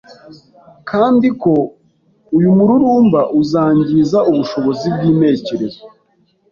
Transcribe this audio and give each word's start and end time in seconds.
kandi 0.89 1.27
ko 1.41 1.53
uyu 2.37 2.49
mururumba 2.57 3.21
uzangiza 3.41 4.17
ubushobozi 4.31 4.85
bw’intekerezo. 4.95 5.81